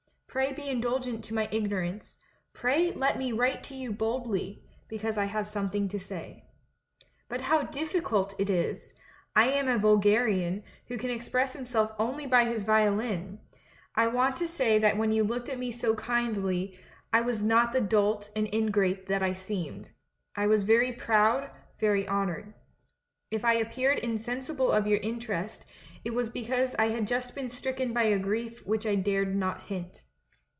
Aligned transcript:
Pray 0.33 0.53
be 0.53 0.69
indulgent 0.69 1.25
to 1.25 1.33
my 1.33 1.49
ignorance, 1.51 2.15
pray 2.53 2.93
let 2.93 3.17
me 3.17 3.33
write 3.33 3.61
to 3.63 3.75
you 3.75 3.91
boldly, 3.91 4.63
because 4.87 5.17
I 5.17 5.25
have 5.25 5.45
something 5.45 5.89
to 5.89 5.99
say. 5.99 6.45
"But 7.27 7.41
how 7.41 7.63
difficult 7.63 8.33
it 8.39 8.49
is— 8.49 8.93
I 9.35 9.49
am 9.49 9.67
a 9.67 9.77
vulgarian, 9.77 10.63
who 10.87 10.97
can 10.97 11.09
express 11.09 11.51
himself 11.51 11.91
only 11.99 12.25
by 12.25 12.45
his 12.45 12.63
violin! 12.63 13.41
I 13.93 14.07
want 14.07 14.37
to 14.37 14.47
say 14.47 14.79
that 14.79 14.95
when 14.97 15.11
you 15.11 15.25
looked 15.25 15.49
at 15.49 15.59
me 15.59 15.69
so 15.69 15.95
kindly, 15.95 16.79
I 17.11 17.19
was 17.19 17.43
not 17.43 17.73
the 17.73 17.81
dolt 17.81 18.31
and 18.33 18.47
ingrate 18.53 19.07
that 19.07 19.21
I 19.21 19.33
seemed; 19.33 19.91
I 20.33 20.47
was 20.47 20.63
very 20.63 20.93
proud, 20.93 21.51
very 21.77 22.07
honoured. 22.07 22.53
If 23.31 23.43
I 23.43 23.55
appeared 23.55 23.99
in 23.99 24.17
sensible 24.17 24.71
of 24.71 24.87
your 24.87 24.99
interest, 25.01 25.65
it 26.05 26.13
was 26.13 26.29
because 26.29 26.73
I 26.75 26.87
had 26.87 27.05
just 27.05 27.35
been 27.35 27.49
stricken 27.49 27.91
by 27.91 28.03
a 28.03 28.17
grief 28.17 28.65
which 28.65 28.85
I 28.87 28.95
dared 28.95 29.35
not 29.35 29.63
hint. 29.63 30.03